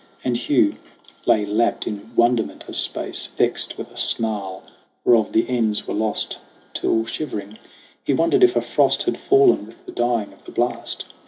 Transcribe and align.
And 0.23 0.35
Hugh 0.35 0.77
lay 1.27 1.45
lapped 1.45 1.85
in 1.85 2.09
wonderment 2.15 2.65
a 2.67 2.73
space, 2.73 3.27
Vexed 3.37 3.77
with 3.77 3.91
a 3.91 3.97
snarl 3.97 4.63
whereof 5.05 5.31
the 5.31 5.47
ends 5.47 5.85
were 5.85 5.93
lost, 5.93 6.39
Till, 6.73 7.05
shivering, 7.05 7.59
he 8.03 8.11
wondered 8.15 8.43
if 8.43 8.55
a 8.55 8.61
frost 8.61 9.03
Had 9.03 9.15
fallen 9.19 9.67
with 9.67 9.85
the 9.85 9.91
dying 9.91 10.33
of 10.33 10.43
the 10.45 10.51
blast. 10.51 11.05